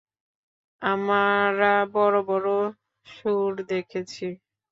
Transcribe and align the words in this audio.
আমরা 0.81 1.71
বড় 1.93 2.17
বড় 2.29 2.49
শুঁড় 3.05 3.57
দেখেছি! 3.69 4.27